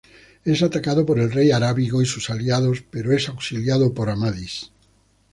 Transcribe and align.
Es 0.43 0.63
atacado 0.63 1.05
por 1.05 1.19
el 1.19 1.31
rey 1.31 1.51
Arábigo 1.51 2.01
y 2.01 2.07
sus 2.07 2.31
aliados, 2.31 2.83
pero 2.89 3.11
es 3.15 3.29
auxiliado 3.29 3.93
por 3.93 4.09
Amadís. 4.09 4.71